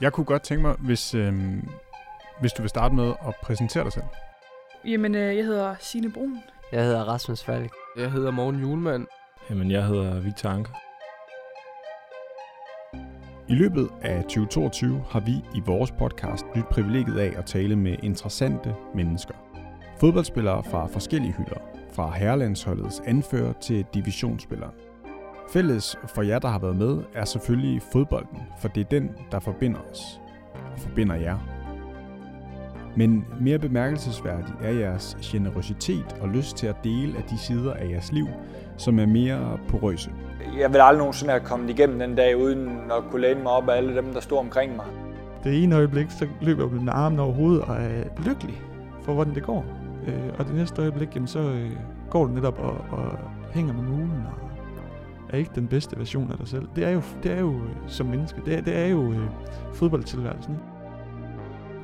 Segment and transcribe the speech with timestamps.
[0.00, 1.34] Jeg kunne godt tænke mig, hvis, øh,
[2.40, 4.04] hvis du vil starte med at præsentere dig selv.
[4.84, 6.38] Jamen, øh, jeg hedder Signe Brun.
[6.72, 7.72] Jeg hedder Rasmus Falk.
[7.96, 9.06] Jeg hedder Morten Julemand.
[9.50, 10.72] Jamen, jeg hedder Victor Anker.
[13.48, 17.96] I løbet af 2022 har vi i vores podcast nyt privilegiet af at tale med
[18.02, 19.34] interessante mennesker.
[20.00, 21.60] Fodboldspillere fra forskellige hylder,
[21.92, 24.70] fra herrelandsholdets anfører til divisionsspillere.
[25.52, 29.40] Fælles for jer, der har været med, er selvfølgelig fodbolden, for det er den, der
[29.40, 30.20] forbinder os
[30.54, 31.38] og forbinder jer.
[32.96, 37.88] Men mere bemærkelsesværdig er jeres generøsitet og lyst til at dele af de sider af
[37.88, 38.26] jeres liv,
[38.76, 40.10] som er mere porøse.
[40.58, 43.68] Jeg vil aldrig nogensinde have kommet igennem den dag, uden at kunne læne mig op
[43.68, 44.86] af alle dem, der stod omkring mig.
[45.44, 48.62] Det ene øjeblik, så løber jeg med armen over hovedet og er lykkelig
[49.02, 49.64] for, hvordan det går.
[50.06, 51.70] Øh, og det næste øjeblik, jamen, så øh,
[52.10, 53.18] går du netop og, og
[53.52, 54.49] hænger med mulen og
[55.32, 56.68] er ikke den bedste version af dig selv.
[56.76, 59.28] Det er jo, det er jo øh, som menneske, det er, det er jo øh,
[59.74, 60.54] fodboldtilværelsen.
[60.54, 60.64] Ikke?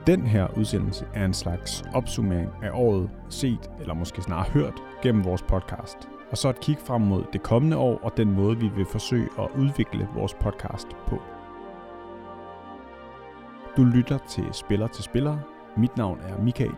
[0.06, 5.24] Den her udsendelse er en slags opsummering af året set, eller måske snarere hørt, gennem
[5.24, 6.08] vores podcast.
[6.30, 9.28] Og så et kig frem mod det kommende år og den måde, vi vil forsøge
[9.38, 11.18] at udvikle vores podcast på.
[13.76, 15.38] Du lytter til Spiller til Spiller.
[15.76, 16.74] Mit navn er Michael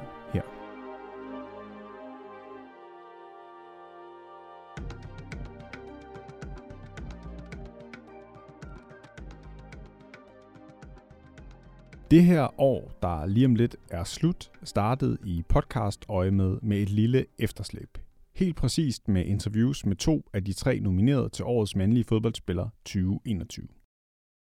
[12.11, 16.78] Det her år, der lige om lidt er slut, startede i podcast øje med med
[16.78, 17.98] et lille efterslæb.
[18.34, 23.69] Helt præcist med interviews med to af de tre nominerede til årets mandlige fodboldspiller 2021.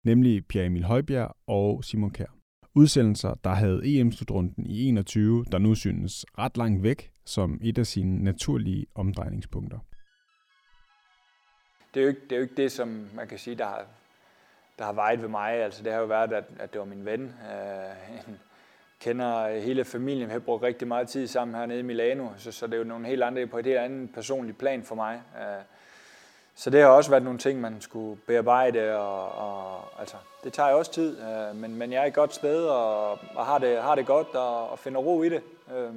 [0.05, 2.35] Nemlig Pierre Emil Højbjerg og Simon Kær.
[2.75, 7.87] Udsendelser, der havde EM-slutrunden i 21, der nu synes ret langt væk som et af
[7.87, 9.79] sine naturlige omdrejningspunkter.
[11.93, 13.85] Det er jo ikke det, er jo ikke det som man kan sige, der har,
[14.81, 15.53] der har vejet ved mig.
[15.53, 17.21] Altså, det har jo været, at, at det var min ven.
[17.21, 18.39] Øh, en,
[18.99, 20.27] kender hele familien.
[20.27, 22.83] Vi har brugt rigtig meget tid sammen hernede i Milano, så, så det er jo
[22.83, 25.21] nogle helt andre på et helt andet personligt plan for mig.
[25.37, 25.63] Øh,
[26.55, 30.69] så det har også været nogle ting, man skulle bearbejde, og, og altså, det tager
[30.69, 33.81] jo også tid, øh, men, men jeg er et godt sted, og, og har, det,
[33.81, 35.41] har det godt, og, og finder ro i det.
[35.75, 35.93] Øh,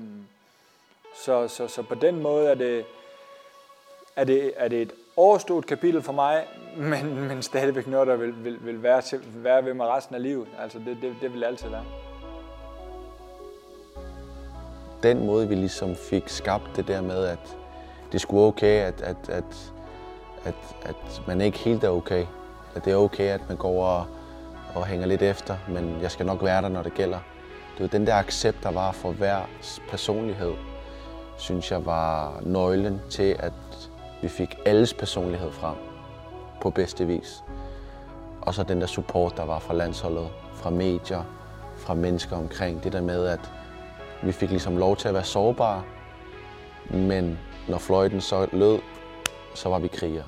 [1.24, 2.84] så, så, så på den måde er det,
[4.16, 6.44] er det, er det et overstået kapitel for mig,
[6.76, 10.22] men, men stadigvæk noget, der vil, vil, vil være, til, være ved mig resten af
[10.22, 10.46] livet.
[10.62, 11.84] Altså det, det, det vil altid være.
[15.02, 17.56] Den måde, vi ligesom fik skabt det der med, at
[18.12, 19.72] det skulle okay, at, at, at,
[20.44, 20.54] at,
[20.84, 22.26] at man ikke helt er okay.
[22.74, 24.06] At det er okay, at man går og,
[24.74, 27.18] og hænger lidt efter, men jeg skal nok være der, når det gælder.
[27.74, 29.48] Det var den der accept, der var for hver
[29.88, 30.52] personlighed,
[31.38, 33.52] synes jeg var nøglen til, at
[34.24, 35.76] vi fik alles personlighed frem
[36.60, 37.44] på bedste vis.
[38.40, 41.24] Og så den der support, der var fra landsholdet, fra medier,
[41.76, 42.84] fra mennesker omkring.
[42.84, 43.52] Det der med, at
[44.22, 45.82] vi fik ligesom lov til at være sårbare,
[46.90, 48.78] men når fløjten så lød,
[49.54, 50.26] så var vi krigere.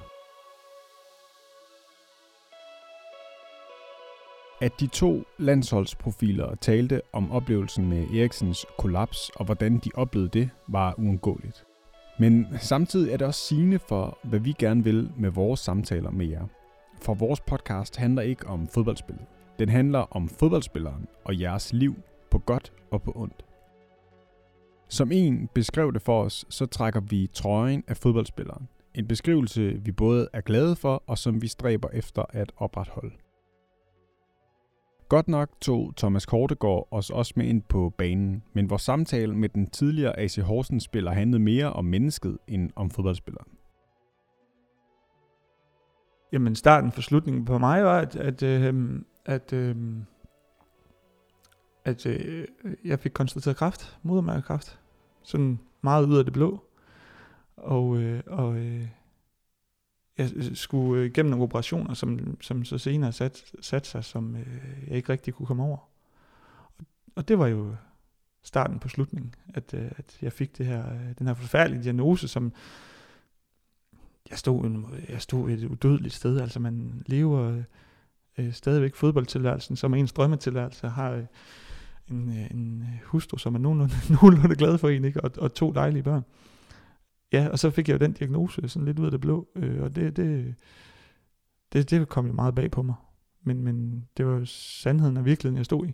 [4.60, 10.50] At de to landsholdsprofiler talte om oplevelsen med Eriksens kollaps og hvordan de oplevede det,
[10.68, 11.64] var uundgåeligt.
[12.18, 16.26] Men samtidig er det også sigende for, hvad vi gerne vil med vores samtaler med
[16.26, 16.46] jer.
[17.02, 19.26] For vores podcast handler ikke om fodboldspillet.
[19.58, 21.94] Den handler om fodboldspilleren og jeres liv
[22.30, 23.44] på godt og på ondt.
[24.88, 28.68] Som en beskrev det for os, så trækker vi trøjen af fodboldspilleren.
[28.94, 33.25] En beskrivelse, vi både er glade for og som vi stræber efter at opretholde.
[35.08, 39.48] Godt nok tog Thomas Kortegård os også med ind på banen, men vores samtale med
[39.48, 43.48] den tidligere AC Horsens spiller handlede mere om mennesket end om fodboldspilleren.
[46.32, 49.76] Jamen starten for slutningen på mig var, at, at, øh, at, øh,
[51.84, 54.80] at øh, øh jeg fik konstateret kræft, modermærkekræft,
[55.22, 56.60] sådan meget ud af det blå.
[57.56, 58.88] Og, øh, og øh,
[60.18, 64.36] jeg øh, skulle øh, igennem nogle operationer, som, som så senere satte sat sig, som
[64.36, 64.46] øh,
[64.86, 65.78] jeg ikke rigtig kunne komme over.
[66.78, 66.84] Og,
[67.14, 67.74] og det var jo
[68.42, 72.28] starten på slutningen, at, øh, at jeg fik det her, øh, den her forfærdelige diagnose,
[72.28, 72.52] som
[74.30, 76.40] jeg stod, jeg stod et udødeligt sted.
[76.40, 77.62] Altså man lever
[78.38, 81.24] øh, stadigvæk fodboldtilværelsen, som ens drømmetilværelse, har øh,
[82.10, 85.24] en, øh, en hustru, som er nogenlunde, nogenlunde glad for en, ikke?
[85.24, 86.24] Og, og to dejlige børn.
[87.32, 89.82] Ja, og så fik jeg jo den diagnose sådan lidt ud af det blå, øh,
[89.82, 90.54] og det, det,
[91.72, 92.94] det, det kom jo meget bag på mig.
[93.42, 95.92] Men, men det var jo sandheden og virkeligheden, jeg stod i.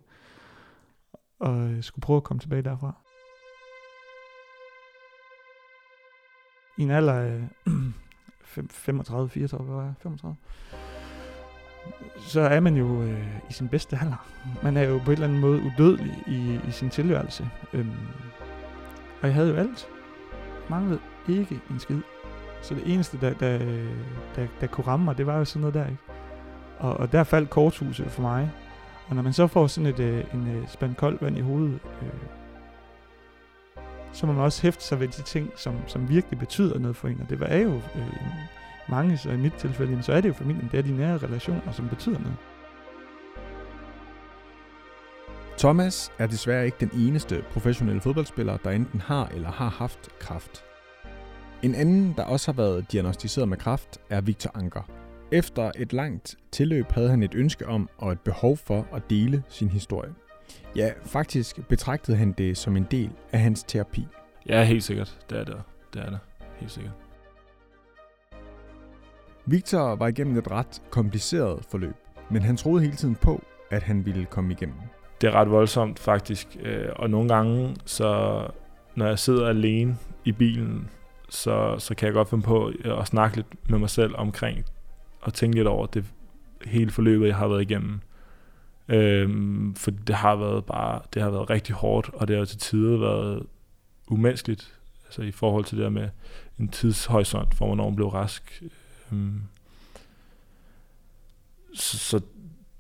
[1.39, 2.97] Og jeg skulle prøve at komme tilbage derfra.
[6.79, 7.49] I en alder af
[8.57, 9.95] 35-34, hvad var jeg?
[10.01, 10.37] 35?
[12.19, 14.27] så er man jo øh, i sin bedste alder.
[14.63, 17.51] Man er jo på en eller anden måde udødelig i, i sin tilværelse.
[17.73, 17.97] Øhm,
[19.21, 19.89] og jeg havde jo alt.
[20.71, 22.01] Manglede ikke en skid.
[22.63, 23.59] Så det eneste, der, der,
[24.37, 26.03] der, der kunne ramme mig, det var jo sådan noget der, ikke?
[26.79, 28.51] Og, og der faldt korthuset for mig.
[29.09, 31.79] Og når man så får sådan et, øh, en øh, spand koldt vand i hovedet,
[32.03, 32.09] øh,
[34.13, 37.09] så må man også hæfte sig ved de ting, som, som virkelig betyder noget for
[37.09, 37.21] en.
[37.21, 38.13] Og det var jo øh,
[38.89, 41.73] mange, så i mit tilfælde, så er det jo familien, det er de nære relationer,
[41.73, 42.37] som betyder noget.
[45.59, 50.65] Thomas er desværre ikke den eneste professionelle fodboldspiller, der enten har eller har haft kraft.
[51.63, 54.83] En anden, der også har været diagnostiseret med kræft, er Victor Anker.
[55.33, 59.43] Efter et langt tilløb havde han et ønske om og et behov for at dele
[59.49, 60.11] sin historie.
[60.77, 64.07] Ja, faktisk betragtede han det som en del af hans terapi.
[64.49, 65.19] Ja, helt sikkert.
[65.31, 65.63] Det er det.
[65.95, 66.19] Det er det.
[66.57, 66.95] Helt sikkert.
[69.47, 71.95] Victor var igennem et ret kompliceret forløb,
[72.31, 74.77] men han troede hele tiden på, at han ville komme igennem.
[75.21, 78.43] Det er ret voldsomt faktisk, øh, og nogle gange, så
[78.95, 80.89] når jeg sidder alene i bilen,
[81.33, 84.65] så, så kan jeg godt finde på at snakke lidt med mig selv omkring
[85.21, 86.05] og tænke lidt over det
[86.65, 88.01] hele forløbet, jeg har været igennem.
[88.89, 92.59] Øhm, for det har været bare, det har været rigtig hårdt, og det har til
[92.59, 93.47] tider været
[94.07, 94.75] umenneskeligt,
[95.05, 96.09] altså i forhold til det der med
[96.59, 98.63] en tidshorisont, for hvornår man blev rask.
[99.13, 99.43] Øhm,
[101.75, 102.21] så, så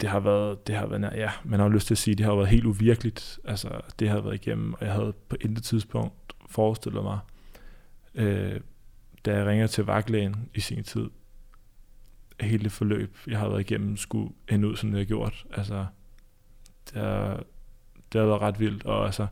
[0.00, 2.34] det har været, det har været, ja, man har lyst til at sige, det har
[2.34, 6.14] været helt uvirkeligt, altså det har været igennem, og jeg havde på intet tidspunkt
[6.48, 7.18] forestillet mig,
[8.14, 8.60] øh,
[9.24, 11.10] da jeg ringer til vagtlægen i sin tid,
[12.40, 15.46] hele det forløb, jeg har været igennem, skulle ende ud, som det har gjort.
[15.50, 15.86] Altså,
[16.90, 17.44] det har,
[18.12, 19.26] det har været ret vildt, og altså,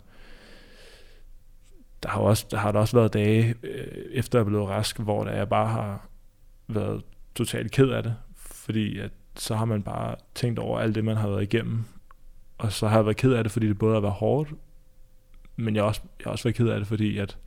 [2.02, 5.24] der har, også, der har der også været dage, øh, efter jeg blev rask, hvor
[5.24, 6.08] der jeg bare har
[6.68, 7.02] været
[7.34, 11.16] totalt ked af det, fordi at så har man bare tænkt over alt det, man
[11.16, 11.84] har været igennem,
[12.58, 14.52] og så har jeg været ked af det, fordi det både har været hårdt,
[15.56, 17.38] men jeg har også, jeg har også været ked af det, fordi at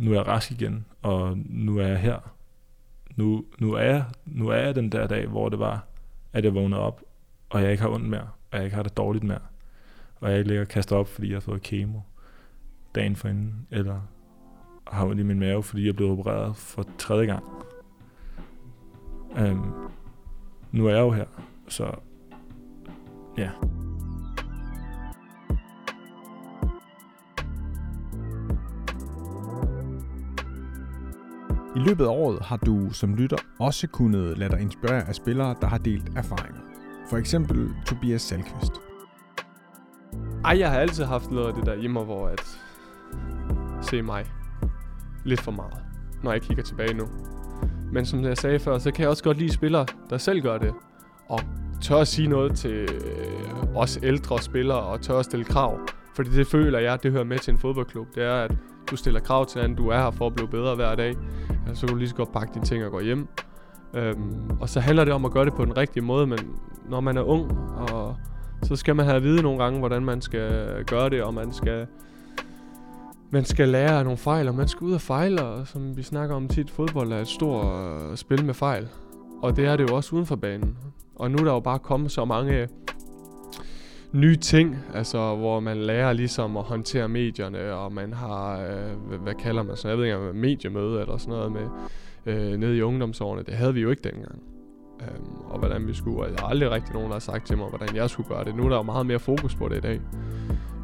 [0.00, 2.34] nu er jeg rask igen, og nu er jeg her.
[3.16, 5.86] Nu, nu, er jeg, nu er jeg den der dag, hvor det var,
[6.32, 7.02] at jeg vågnede op,
[7.50, 9.40] og jeg ikke har ondt mere, og jeg ikke har det dårligt mere,
[10.16, 12.00] og jeg ikke ligger og kaster op, fordi jeg har fået kemo
[12.94, 14.00] dagen forinden, eller
[14.86, 17.44] har ondt i min mave, fordi jeg blev opereret for tredje gang.
[19.36, 19.72] Øhm,
[20.72, 21.26] nu er jeg jo her,
[21.68, 21.94] så
[23.38, 23.50] ja.
[31.80, 35.54] I løbet af året har du som lytter også kunnet lade dig inspirere af spillere,
[35.60, 36.60] der har delt erfaringer.
[37.10, 38.72] For eksempel Tobias Salkvist.
[40.44, 42.42] Ej, jeg har altid haft noget af det der hjemme, hvor at
[43.82, 44.24] se mig
[45.24, 45.74] lidt for meget,
[46.22, 47.08] når jeg kigger tilbage nu.
[47.92, 50.58] Men som jeg sagde før, så kan jeg også godt lide spillere, der selv gør
[50.58, 50.72] det.
[51.28, 51.40] Og
[51.82, 55.78] tør at sige noget til øh, os ældre spillere, og tør at stille krav.
[56.16, 58.06] Fordi det føler jeg, det hører med til en fodboldklub.
[58.14, 58.56] Det er, at
[58.90, 61.14] du stiller krav til, hinanden, du er her for at blive bedre hver dag.
[61.74, 63.28] Så kan du lige så godt pakke dine ting og gå hjem.
[63.94, 66.38] Øhm, og så handler det om at gøre det på den rigtige måde, men
[66.88, 68.16] når man er ung, og
[68.62, 71.52] så skal man have at vide nogle gange, hvordan man skal gøre det, og man
[71.52, 71.86] skal,
[73.30, 76.02] man skal lære af nogle fejl, og man skal ud og fejle, og som vi
[76.02, 78.88] snakker om tit, fodbold er et stort uh, spil med fejl.
[79.42, 80.76] Og det er det jo også uden for banen.
[81.14, 82.68] Og nu er der jo bare kommet så mange
[84.12, 89.18] nye ting, altså hvor man lærer ligesom at håndtere medierne, og man har, øh, hvad,
[89.18, 91.66] hvad kalder man så, jeg ved ikke mediemøde eller sådan noget med,
[92.26, 93.42] øh, nede i ungdomsårene.
[93.42, 94.42] Det havde vi jo ikke dengang.
[95.00, 97.58] Øhm, og hvordan vi skulle, og jeg har aldrig rigtig nogen, der har sagt til
[97.58, 98.56] mig, hvordan jeg skulle gøre det.
[98.56, 100.00] Nu er der jo meget mere fokus på det i dag.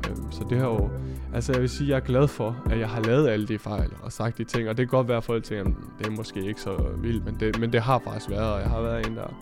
[0.08, 0.90] Øhm, så det har jo,
[1.34, 3.90] altså jeg vil sige, jeg er glad for, at jeg har lavet alle de fejl
[4.02, 6.46] og sagt de ting, og det kan godt være, at folk tænker, det er måske
[6.46, 9.16] ikke så vildt, men det, men det har faktisk været, og jeg har været en,
[9.16, 9.34] der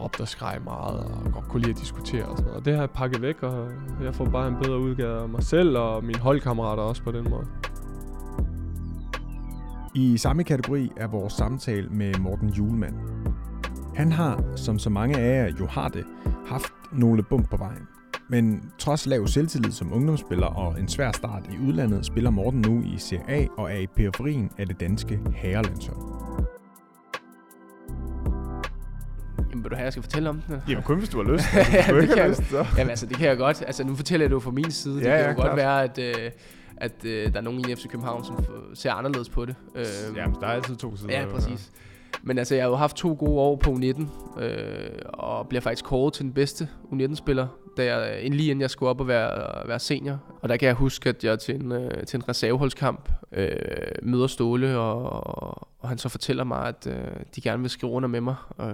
[0.00, 2.58] råbte og skreg meget, og godt kunne lide at diskutere og sådan noget.
[2.58, 3.68] Og det har jeg pakket væk, og
[4.02, 7.30] jeg får bare en bedre udgave af mig selv og mine holdkammerater også på den
[7.30, 7.46] måde.
[9.94, 12.94] I samme kategori er vores samtale med Morten Julemand.
[13.94, 16.04] Han har, som så mange af jer jo har det,
[16.46, 17.88] haft nogle bump på vejen.
[18.28, 22.82] Men trods lav selvtillid som ungdomsspiller og en svær start i udlandet, spiller Morten nu
[22.82, 26.55] i Serie A og er i periferien af det danske herrelandshold.
[29.66, 30.62] Vil du have, jeg skal fortælle om den?
[30.68, 31.44] Jamen kun hvis du har lyst.
[31.54, 32.66] ja, Hvis du det kan har lyst, så...
[32.78, 33.62] Jamen altså, det kan jeg godt.
[33.66, 34.94] Altså, nu fortæller jeg det jo fra min side.
[34.94, 35.56] Det Ja, kan ja, jo godt klart.
[35.56, 36.30] være, at, øh,
[36.76, 38.44] at øh, der er nogen i FC København, som
[38.74, 39.54] ser anderledes på det.
[39.76, 39.84] Øh,
[40.16, 41.20] Jamen, der er altid to sider.
[41.20, 41.70] Ja, præcis.
[42.22, 45.84] Men altså, jeg har jo haft to gode år på U19, øh, og bliver faktisk
[45.84, 47.46] kåret til den bedste U19-spiller
[47.76, 50.18] da jeg, inden lige inden jeg skulle op og være, være senior.
[50.40, 53.56] Og der kan jeg huske, at jeg til en, øh, til en reserveholdskamp øh,
[54.02, 58.08] møder Ståle, og, og han så fortæller mig, at øh, de gerne vil skrive under
[58.08, 58.34] med mig.
[58.60, 58.66] Øh,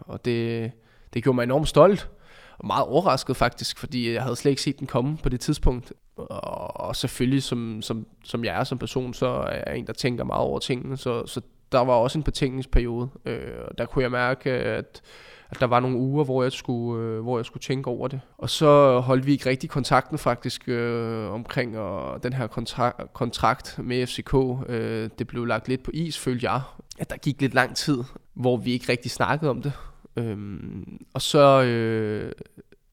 [0.00, 0.72] og det,
[1.14, 2.10] det gjorde mig enormt stolt
[2.58, 5.92] og meget overrasket faktisk, fordi jeg havde slet ikke set den komme på det tidspunkt.
[6.16, 9.92] Og, og selvfølgelig, som, som, som jeg er som person, så er jeg en, der
[9.92, 11.40] tænker meget over tingene, så, så
[11.72, 13.08] der var også en betænkningsperiode.
[13.24, 13.40] Øh,
[13.78, 15.02] der kunne jeg mærke, at,
[15.50, 18.20] at der var nogle uger, hvor jeg, skulle, øh, hvor jeg skulle tænke over det.
[18.38, 23.78] Og så holdt vi ikke rigtig kontakten faktisk øh, omkring og den her kontra- kontrakt
[23.78, 24.34] med FCK.
[24.68, 26.60] Øh, det blev lagt lidt på is, følte jeg.
[26.98, 28.04] At der gik lidt lang tid,
[28.34, 29.72] hvor vi ikke rigtig snakkede om det.
[30.16, 32.32] Øhm, og så, øh,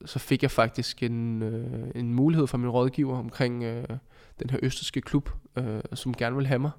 [0.04, 3.84] så fik jeg faktisk en, øh, en mulighed fra min rådgiver omkring øh,
[4.40, 6.70] den her østerske klub, øh, som gerne vil have mig.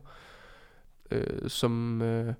[1.11, 2.33] Øh, som, øh,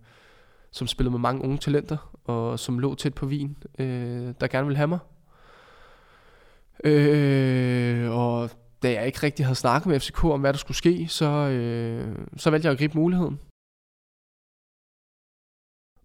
[0.72, 4.68] som spillede med mange unge talenter, og som lå tæt på Wien, øh, der gerne
[4.68, 5.00] vil have mig.
[6.84, 8.50] Øh, og
[8.84, 12.16] da jeg ikke rigtig havde snakket med FCK om, hvad der skulle ske, så, øh,
[12.38, 13.40] så valgte jeg at gribe muligheden.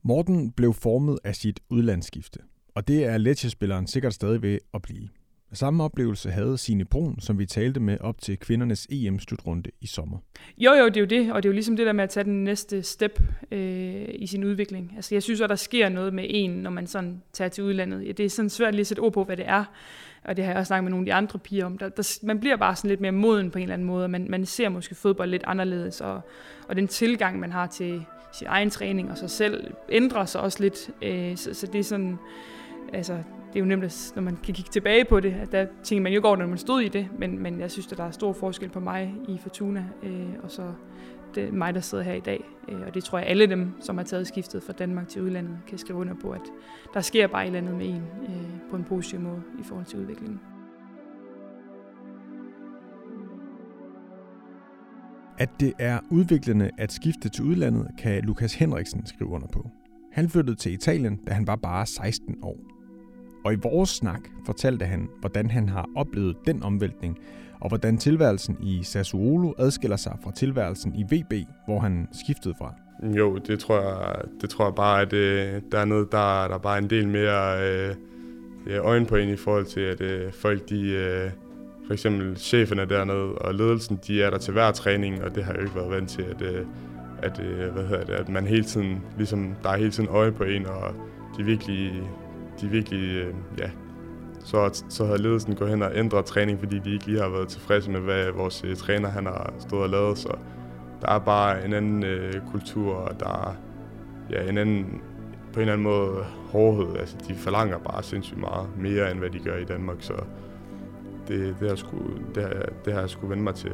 [0.03, 2.39] Morten blev formet af sit udlandsskifte,
[2.75, 5.09] og det er Lecce-spilleren sikkert stadig ved at blive.
[5.53, 10.19] Samme oplevelse havde Signe Brun, som vi talte med op til kvindernes EM-slutrunde i sommer.
[10.59, 12.11] Jo, jo, det er jo det, og det er jo ligesom det der med at
[12.11, 14.93] tage den næste step øh, i sin udvikling.
[14.97, 18.07] Altså, jeg synes at der sker noget med en, når man sådan tager til udlandet.
[18.07, 19.65] Ja, det er sådan svært lige at sætte ord på, hvad det er,
[20.25, 21.79] og det har jeg også snakket med nogle af de andre piger om.
[21.79, 24.11] Der, der, man bliver bare sådan lidt mere moden på en eller anden måde, og
[24.11, 26.21] man, man ser måske fodbold lidt anderledes, og,
[26.69, 30.63] og den tilgang, man har til sin egen træning og sig selv, ændrer sig også
[30.63, 30.91] lidt.
[31.03, 32.19] Øh, så, så det er sådan,
[32.93, 33.13] altså,
[33.55, 36.13] det er jo nemt, når man kan kigge tilbage på det, at der tænker man
[36.13, 38.33] jo går, når man stod i det, men, men jeg synes, at der er stor
[38.33, 40.73] forskel på mig i Fortuna, øh, og så
[41.35, 42.45] det er mig, der sidder her i dag.
[42.69, 45.59] Øh, og det tror jeg, alle dem, som har taget skiftet fra Danmark til udlandet,
[45.67, 46.41] kan skrive under på, at
[46.95, 49.87] der sker bare et eller andet med en øh, på en positiv måde i forhold
[49.87, 50.41] til udviklingen.
[55.39, 59.71] At det er udviklende at skifte til udlandet, kan Lukas Henriksen skrive under på.
[60.13, 62.74] Han flyttede til Italien, da han var bare 16 år.
[63.45, 67.19] Og i vores snak fortalte han, hvordan han har oplevet den omvæltning,
[67.61, 71.33] og hvordan tilværelsen i Sassuolo adskiller sig fra tilværelsen i VB,
[71.67, 72.75] hvor han skiftede fra.
[73.03, 76.55] Jo, det tror jeg, det tror jeg bare, at øh, der er noget, der, der
[76.55, 77.95] er bare en del mere øh,
[78.67, 81.31] øh øjen på en i forhold til, at øh, folk, de, øh,
[81.87, 85.53] for eksempel cheferne dernede og ledelsen, de er der til hver træning, og det har
[85.53, 86.67] jeg jo ikke været vant til, at, øh,
[87.23, 90.33] at, øh, hvad hedder det, at man hele tiden, ligesom, der er hele tiden øje
[90.33, 90.95] på en, og
[91.39, 92.03] de virkelig,
[92.65, 93.71] de virkelig, øh, ja,
[94.45, 97.49] så, så har ledelsen gået hen og ændret træning, fordi de ikke lige har været
[97.49, 100.19] tilfredse med, hvad vores øh, træner han har stået og lavet.
[100.19, 100.37] Så
[101.03, 103.57] der er bare en anden øh, kultur, og der er
[104.31, 105.03] ja, en anden,
[105.53, 106.97] på en eller anden måde hårdhed.
[106.97, 109.97] Altså, de forlanger bare sindssygt meget mere, end hvad de gør i Danmark.
[110.01, 110.13] Så
[111.29, 111.97] det, det, har, sgu,
[112.35, 112.53] det, har,
[112.85, 113.73] det har jeg sgu vende mig til.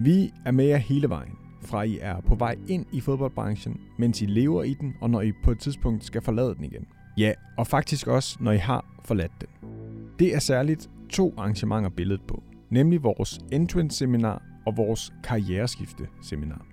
[0.00, 4.22] Vi er med jer hele vejen, fra I er på vej ind i fodboldbranchen, mens
[4.22, 6.86] I lever i den, og når I på et tidspunkt skal forlade den igen.
[7.18, 9.48] Ja, og faktisk også, når I har forladt den.
[10.18, 16.66] Det er særligt to arrangementer billedet på, nemlig vores entrance-seminar og vores karriereskifte-seminar.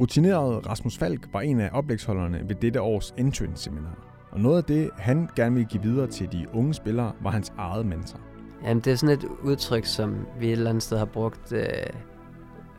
[0.00, 4.28] Rutineret Rasmus Falk var en af oplægsholderne ved dette års entrance-seminar.
[4.32, 7.52] Og noget af det, han gerne ville give videre til de unge spillere, var hans
[7.58, 8.18] eget mantra.
[8.64, 11.64] Jamen, det er sådan et udtryk, som vi et eller andet sted har brugt øh,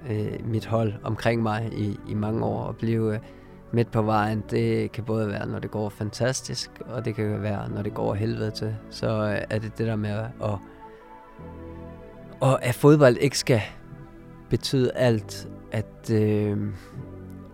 [0.10, 2.68] øh, mit hold omkring mig i, i mange år.
[2.68, 3.20] At blive øh,
[3.72, 7.70] midt på vejen, det kan både være, når det går fantastisk, og det kan være,
[7.70, 8.76] når det går helvede til.
[8.90, 10.60] Så øh, er det det der med at, Og,
[12.40, 13.62] og at fodbold ikke skal
[14.50, 16.58] betyde alt, at øh,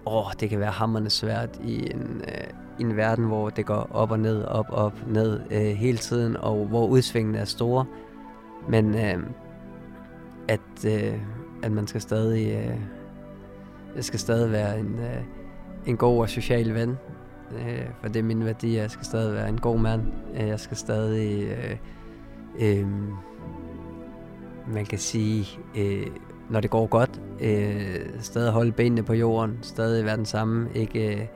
[0.05, 2.47] åh, det kan være hammerne svært i en, øh,
[2.79, 6.37] i en verden, hvor det går op og ned, op, op, ned øh, hele tiden,
[6.37, 7.85] og hvor udsvingene er store.
[8.69, 9.23] Men øh,
[10.47, 11.19] at, øh,
[11.63, 12.79] at man skal stadig, øh,
[13.95, 15.23] jeg skal stadig være en, øh,
[15.85, 16.97] en god og social ven.
[17.51, 20.01] Øh, for det er min værdi, jeg skal stadig være en god mand.
[20.35, 21.77] Øh, jeg skal stadig, øh,
[22.59, 22.87] øh,
[24.67, 26.07] man kan sige, øh,
[26.49, 31.15] når det går godt, øh, stadig holde benene på jorden, stadig være den samme, ikke...
[31.15, 31.27] Øh,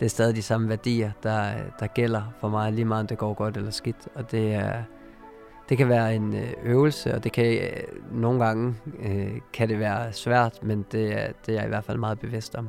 [0.00, 3.18] det er stadig de samme værdier, der, der gælder for mig, lige meget om det
[3.18, 4.08] går godt eller skidt.
[4.14, 4.82] Og det, er,
[5.68, 9.78] det kan være en øh, øvelse, og det kan øh, nogle gange øh, kan det
[9.78, 12.68] være svært, men det, er, det er jeg i hvert fald meget bevidst om.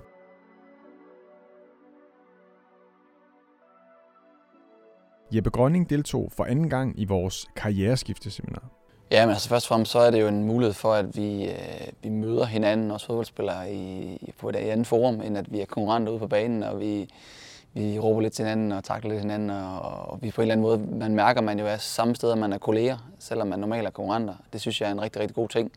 [5.32, 8.64] Jeppe Grønning deltog for anden gang i vores karriereskifteseminar.
[9.12, 11.46] Ja, men altså først og fremmest så er det jo en mulighed for, at vi,
[11.46, 15.66] øh, vi møder hinanden, også fodboldspillere, i, på et andet forum, end at vi er
[15.66, 17.10] konkurrenter ude på banen, og vi,
[17.75, 20.53] vi råber lidt til hinanden og takler lidt hinanden, og, og vi på en eller
[20.53, 23.48] anden måde, man mærker, at man jo er samme sted, at man er kolleger, selvom
[23.48, 24.34] man normalt er konkurrenter.
[24.53, 25.72] Det synes jeg er en rigtig, rigtig god ting.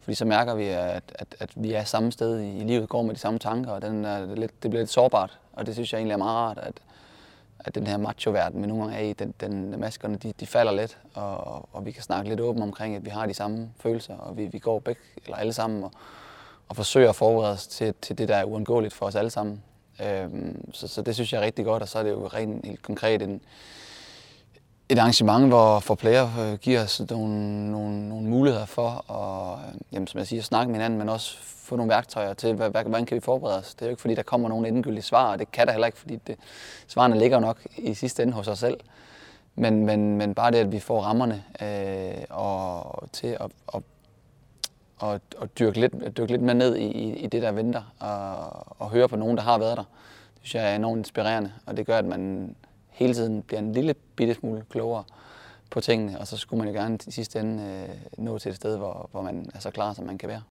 [0.00, 3.02] Fordi så mærker vi, at, at, at vi er samme sted i, i livet, går
[3.02, 5.38] med de samme tanker, og den er lidt, det bliver lidt sårbart.
[5.52, 6.74] Og det synes jeg egentlig er meget rart, at,
[7.58, 10.72] at den her macho-verden, vi nogle gange er i, den, den, maskerne, de, de falder
[10.72, 14.16] lidt, og, og vi kan snakke lidt åbent omkring, at vi har de samme følelser,
[14.16, 15.90] og vi, vi går begge, eller alle sammen, og,
[16.68, 19.62] og forsøger at forberede os til, til det, der er uundgåeligt for os alle sammen.
[20.02, 22.66] Øhm, så, så det synes jeg er rigtig godt, og så er det jo rent
[22.66, 23.40] helt konkret en,
[24.88, 29.74] et arrangement, hvor for player øh, giver os nogle, nogle, nogle muligheder for at, øh,
[29.92, 32.82] jamen, som jeg siger, snakke med hinanden, men også få nogle værktøjer til, hvad, hvad,
[32.82, 33.74] hvordan kan vi forberede os.
[33.74, 35.86] Det er jo ikke fordi, der kommer nogle endegyldige svar, og det kan der heller
[35.86, 36.36] ikke, fordi det,
[36.86, 38.80] svarene ligger nok i sidste ende hos os selv.
[39.54, 43.82] Men, men, men bare det, at vi får rammerne øh, og til at, at,
[44.98, 48.90] og, og dyrke, lidt, dyrke lidt mere ned i, i det, der venter, og, og
[48.90, 49.84] høre på nogen, der har været der,
[50.34, 52.54] det synes jeg er enormt inspirerende, og det gør, at man
[52.88, 55.04] hele tiden bliver en lille bitte smule klogere
[55.70, 58.56] på tingene, og så skulle man jo gerne i sidste ende øh, nå til et
[58.56, 60.42] sted, hvor, hvor man er så klar, som man kan være.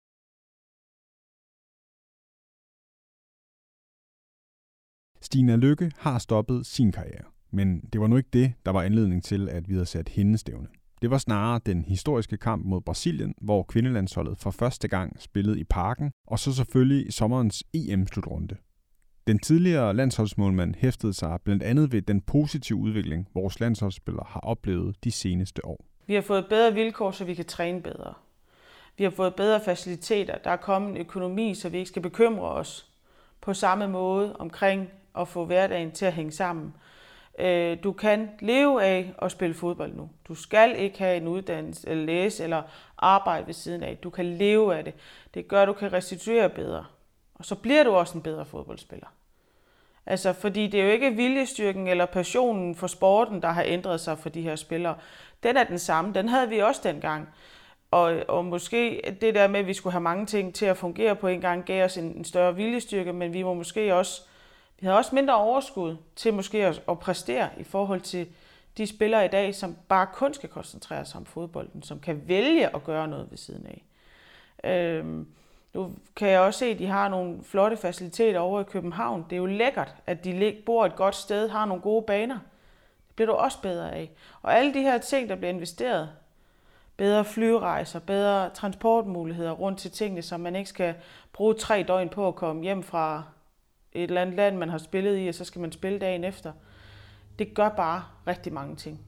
[5.21, 9.23] Stina Lykke har stoppet sin karriere, men det var nu ikke det, der var anledning
[9.23, 10.67] til, at vi havde sat hendes stævne.
[11.03, 15.63] Det var snarere den historiske kamp mod Brasilien, hvor kvindelandsholdet for første gang spillede i
[15.63, 18.55] parken, og så selvfølgelig sommerens EM-slutrunde.
[19.27, 25.03] Den tidligere landsholdsmålmand hæftede sig blandt andet ved den positive udvikling, vores landsholdsspillere har oplevet
[25.03, 25.85] de seneste år.
[26.07, 28.13] Vi har fået bedre vilkår, så vi kan træne bedre.
[28.97, 30.37] Vi har fået bedre faciliteter.
[30.43, 32.89] Der er kommet en økonomi, så vi ikke skal bekymre os
[33.41, 36.73] på samme måde omkring at få hverdagen til at hænge sammen.
[37.39, 40.09] Øh, du kan leve af at spille fodbold nu.
[40.27, 42.61] Du skal ikke have en uddannelse, eller læse eller
[42.97, 43.97] arbejde ved siden af.
[43.97, 44.93] Du kan leve af det.
[45.33, 46.85] Det gør, at du kan restituere bedre.
[47.35, 49.07] Og så bliver du også en bedre fodboldspiller.
[50.05, 54.17] Altså, fordi det er jo ikke viljestyrken eller passionen for sporten, der har ændret sig
[54.17, 54.95] for de her spillere.
[55.43, 56.13] Den er den samme.
[56.13, 57.29] Den havde vi også dengang.
[57.91, 61.15] Og, og måske det der med, at vi skulle have mange ting til at fungere
[61.15, 64.21] på en gang, gav os en, en større viljestyrke, men vi må måske også,
[64.83, 68.27] de havde også mindre overskud til måske at, at præstere i forhold til
[68.77, 72.75] de spillere i dag, som bare kun skal koncentrere sig om fodbolden, som kan vælge
[72.75, 73.83] at gøre noget ved siden af.
[74.71, 75.27] Øhm,
[75.73, 79.25] nu kan jeg også se, at de har nogle flotte faciliteter over i København.
[79.29, 82.39] Det er jo lækkert, at de bor et godt sted, har nogle gode baner.
[83.07, 84.11] Det bliver du også bedre af.
[84.41, 86.09] Og alle de her ting, der bliver investeret,
[86.97, 90.95] bedre flyrejser, bedre transportmuligheder rundt til tingene, så man ikke skal
[91.33, 93.23] bruge tre døgn på at komme hjem fra
[93.95, 96.51] et eller andet land, man har spillet i, og så skal man spille dagen efter.
[97.39, 98.99] Det gør bare rigtig mange ting.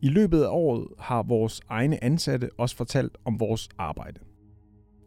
[0.00, 4.20] I løbet af året har vores egne ansatte også fortalt om vores arbejde.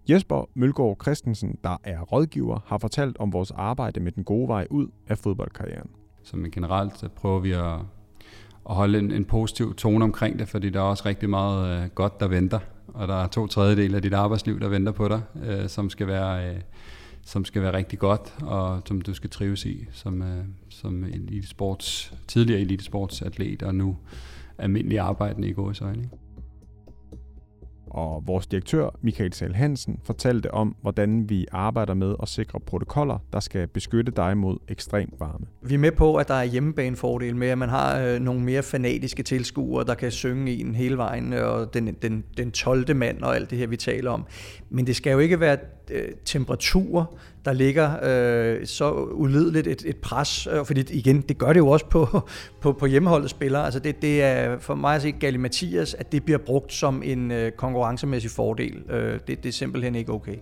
[0.10, 4.68] Jesper Mølgaard Christensen, der er rådgiver, har fortalt om vores arbejde med den gode vej
[4.70, 5.90] ud af fodboldkarrieren.
[6.24, 7.80] Som generelt så prøver vi at,
[8.70, 11.92] at holde en, en positiv tone omkring det, fordi der er også rigtig meget uh,
[11.92, 12.60] godt, der venter.
[12.98, 16.08] Og der er to tredjedel af dit arbejdsliv, der venter på dig, øh, som skal
[16.08, 16.50] være...
[16.50, 16.62] Øh,
[17.26, 22.14] som skal være rigtig godt, og som du skal trives i som, øh, som elitesports,
[22.28, 23.98] tidligere elitesportsatlet, og nu
[24.58, 26.10] almindelig arbejdende i gode øjne.
[27.90, 33.18] Og vores direktør, Michael Sal Hansen, fortalte om, hvordan vi arbejder med at sikre protokoller,
[33.34, 35.46] der skal beskytte dig mod ekstrem varme.
[35.62, 38.64] Vi er med på, at der er hjemmebanefordel med, at man har øh, nogle mere
[38.64, 42.96] fanatiske tilskuere, der kan synge en hele vejen, øh, og den, den, den 12.
[42.96, 44.26] mand og alt det her, vi taler om.
[44.70, 45.58] Men det skal jo ikke være
[45.92, 47.06] øh, temperaturer,
[47.46, 51.68] der ligger øh, så ulideligt et, et pres, øh, fordi igen, det gør det jo
[51.68, 52.08] også på,
[52.62, 53.66] på, på hjemmeholdets spillere.
[53.66, 57.04] Altså det, det er for mig at se Galli Mathias, at det bliver brugt som
[57.06, 58.84] en øh, konkurrencemæssig fordel.
[58.90, 60.36] Øh, det, det er simpelthen ikke okay.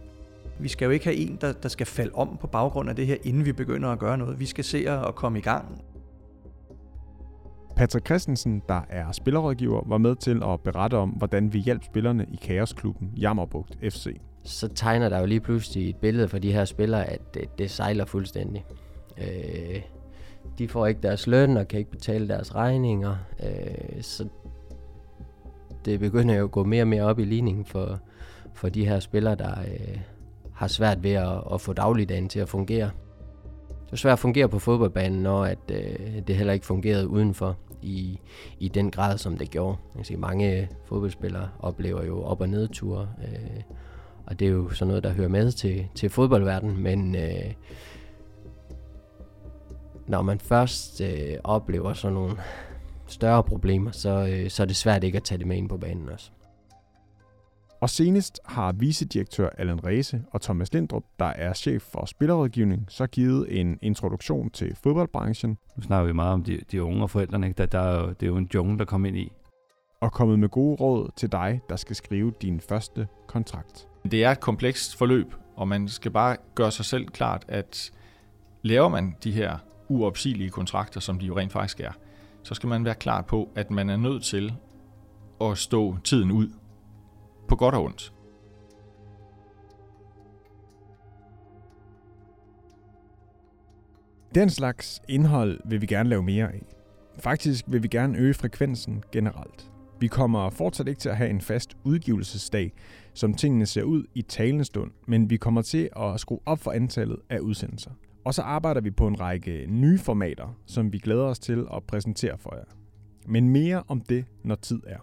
[0.59, 3.07] Vi skal jo ikke have en, der, der skal falde om på baggrund af det
[3.07, 4.39] her, inden vi begynder at gøre noget.
[4.39, 5.81] Vi skal se at komme i gang.
[7.75, 12.25] Patrick Christensen, der er spillerrådgiver, var med til at berette om, hvordan vi hjalp spillerne
[12.33, 14.07] i Kaosklubben Jammerbugt FC
[14.45, 17.71] så tegner der jo lige pludselig et billede for de her spillere, at det, det
[17.71, 18.65] sejler fuldstændig.
[19.17, 19.81] Øh,
[20.57, 24.27] de får ikke deres løn og kan ikke betale deres regninger, øh, så
[25.85, 27.99] det begynder jo at gå mere og mere op i ligningen for,
[28.53, 29.99] for de her spillere, der øh,
[30.53, 32.89] har svært ved at, at få dagligdagen til at fungere.
[33.85, 37.57] Det er svært at fungere på fodboldbanen, når at, øh, det heller ikke fungerede udenfor
[37.81, 38.19] i,
[38.59, 39.77] i den grad, som det gjorde.
[39.93, 43.09] Jeg kan sige, mange fodboldspillere oplever jo op- og nedture.
[43.23, 43.61] Øh,
[44.27, 47.53] og det er jo sådan noget, der hører med til, til fodboldverdenen, men øh,
[50.07, 52.37] når man først øh, oplever sådan nogle
[53.07, 55.77] større problemer, så, øh, så er det svært ikke at tage det med ind på
[55.77, 56.31] banen også.
[57.81, 63.07] Og senest har vicedirektør Allan Rese og Thomas Lindrup, der er chef for spillerrådgivning, så
[63.07, 65.57] givet en introduktion til fodboldbranchen.
[65.75, 67.47] Nu snakker vi meget om de, de unge og forældrene.
[67.47, 67.57] Ikke?
[67.57, 69.31] Der, der er jo, det er jo en jungle, der kommer ind i.
[70.05, 73.87] Og kommet med gode råd til dig, der skal skrive din første kontrakt.
[74.11, 77.91] Det er et komplekst forløb, og man skal bare gøre sig selv klart, at
[78.61, 79.57] laver man de her
[79.89, 81.91] uopsigelige kontrakter, som de jo rent faktisk er,
[82.43, 84.53] så skal man være klar på, at man er nødt til
[85.41, 86.49] at stå tiden ud
[87.47, 88.13] på godt og ondt.
[94.35, 96.61] Den slags indhold vil vi gerne lave mere af.
[97.19, 99.71] Faktisk vil vi gerne øge frekvensen generelt.
[99.99, 102.73] Vi kommer fortsat ikke til at have en fast udgivelsesdag,
[103.13, 106.71] som tingene ser ud i talende stund, men vi kommer til at skrue op for
[106.71, 107.91] antallet af udsendelser.
[108.25, 111.83] Og så arbejder vi på en række nye formater, som vi glæder os til at
[111.83, 112.63] præsentere for jer.
[113.27, 114.99] Men mere om det, når tid er.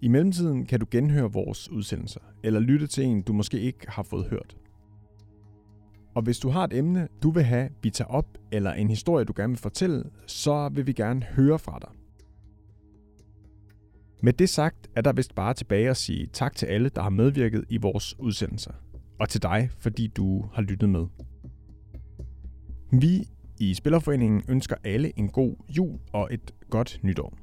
[0.00, 4.02] I mellemtiden kan du genhøre vores udsendelser, eller lytte til en, du måske ikke har
[4.02, 4.56] fået hørt.
[6.14, 9.24] Og hvis du har et emne, du vil have, vi tager op, eller en historie,
[9.24, 11.90] du gerne vil fortælle, så vil vi gerne høre fra dig.
[14.24, 17.10] Med det sagt er der vist bare tilbage at sige tak til alle, der har
[17.10, 18.72] medvirket i vores udsendelser.
[19.20, 21.06] Og til dig, fordi du har lyttet med.
[22.92, 23.28] Vi
[23.60, 27.38] i Spillerforeningen ønsker alle en god jul og et godt nytår.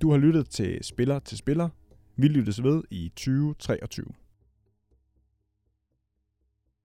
[0.00, 1.68] Du har lyttet til Spiller til Spiller.
[2.16, 4.06] Vi lyttes ved i 2023.